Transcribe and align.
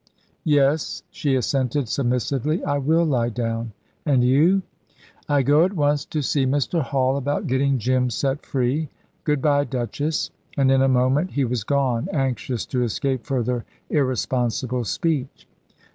"Yes," 0.49 1.03
she 1.11 1.35
assented 1.35 1.87
submissively; 1.87 2.63
"I 2.63 2.79
will 2.79 3.05
lie 3.05 3.29
down. 3.29 3.71
And 4.03 4.23
you?" 4.23 4.63
"I 5.29 5.43
go 5.43 5.63
at 5.63 5.73
once 5.73 6.05
to 6.05 6.23
see 6.23 6.47
Mr. 6.47 6.81
Hall, 6.81 7.17
about 7.17 7.45
getting 7.45 7.77
Jim 7.77 8.09
set 8.09 8.43
free. 8.43 8.89
Good 9.25 9.43
bye, 9.43 9.63
Duchess"; 9.65 10.31
and 10.57 10.71
in 10.71 10.81
a 10.81 10.87
moment 10.87 11.29
he 11.33 11.45
was 11.45 11.63
gone, 11.63 12.07
anxious 12.11 12.65
to 12.65 12.81
escape 12.81 13.27
further 13.27 13.63
irresponsible 13.91 14.85
speech. 14.85 15.45